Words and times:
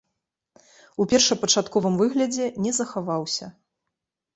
У 1.03 1.07
першапачатковым 1.11 2.01
выглядзе 2.03 2.51
не 2.67 2.77
захаваўся. 2.83 3.57